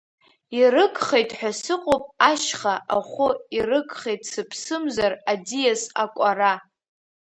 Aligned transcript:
Ирыгхеит 0.59 1.31
ҳәа 1.37 1.51
сыҟоуп 1.61 2.03
ашьха, 2.29 2.75
ахәы, 2.95 3.29
ирыгхеит, 3.57 4.21
сыԥсымзар, 4.31 5.13
аӡиас, 5.31 5.81
акәара. 6.03 6.53